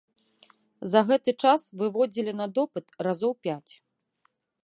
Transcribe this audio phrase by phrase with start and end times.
[0.93, 3.69] За гэты час выводзілі на допыт разоў пяць.